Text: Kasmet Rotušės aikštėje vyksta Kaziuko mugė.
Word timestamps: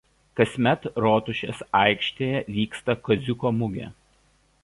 Kasmet 0.39 0.87
Rotušės 1.05 1.59
aikštėje 1.81 2.41
vyksta 2.57 2.97
Kaziuko 3.09 3.55
mugė. 3.61 3.93